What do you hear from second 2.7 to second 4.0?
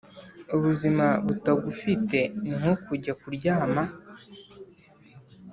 kujya kuryama